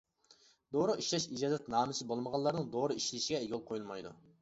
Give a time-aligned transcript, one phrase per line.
[0.77, 4.21] «دورا ئىشلەش ئىجازەتنامىسى» بولمىغانلارنىڭ دورا ئىشلىشىگە يول قويۇلمايدۇ.